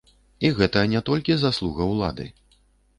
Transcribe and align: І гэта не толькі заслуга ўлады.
І 0.47 0.49
гэта 0.59 0.79
не 0.95 1.03
толькі 1.11 1.39
заслуга 1.45 1.91
ўлады. 1.95 2.31